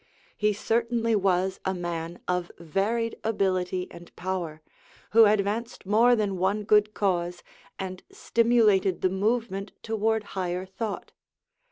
He 0.35 0.51
certainly 0.51 1.15
was 1.15 1.59
a 1.63 1.75
man 1.75 2.19
of 2.27 2.51
varied 2.57 3.19
ability 3.23 3.87
and 3.91 4.09
power, 4.15 4.63
who 5.11 5.25
advanced 5.25 5.85
more 5.85 6.15
than 6.15 6.39
one 6.39 6.63
good 6.63 6.95
cause 6.95 7.43
and 7.77 8.01
stimulated 8.11 9.01
the 9.01 9.09
movement 9.11 9.73
toward 9.83 10.23
higher 10.33 10.65
thought. 10.65 11.11